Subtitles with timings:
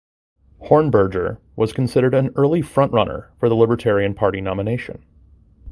[0.63, 5.05] Hornberger was considered an early front runner for the Libertarian Party nomination.